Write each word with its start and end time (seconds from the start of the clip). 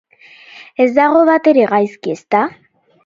Ez 0.85 0.87
dago 0.95 1.21
batere 1.31 1.67
gaizki, 1.75 2.17
ezta? 2.19 2.41